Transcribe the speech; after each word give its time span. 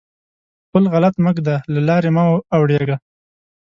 پل 0.71 0.83
غلط 0.93 1.15
مه 1.23 1.31
ږده؛ 1.35 1.55
له 1.73 1.81
لارې 1.87 2.09
مه 2.15 2.23
اوړېږه. 2.55 2.95